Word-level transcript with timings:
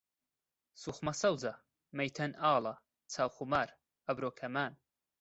سوخمە 0.81 1.13
سەوزە، 1.21 1.53
مەیتەن 1.97 2.31
ئاڵە، 2.41 2.73
چاو 3.13 3.29
خومار، 3.35 3.69
ئەبرۆ 4.07 4.29
کەمان 4.39 4.73